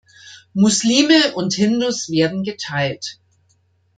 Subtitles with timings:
[0.55, 3.19] Muslime und Hindus werden geteilt.